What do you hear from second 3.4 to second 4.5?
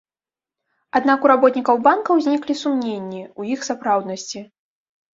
іх сапраўднасці.